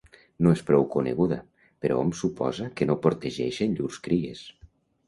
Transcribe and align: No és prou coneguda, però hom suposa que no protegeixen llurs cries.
No 0.45 0.53
és 0.55 0.63
prou 0.69 0.87
coneguda, 0.95 1.37
però 1.85 1.99
hom 2.01 2.15
suposa 2.23 2.71
que 2.81 2.89
no 2.91 2.99
protegeixen 3.07 3.79
llurs 3.79 4.07
cries. 4.09 4.47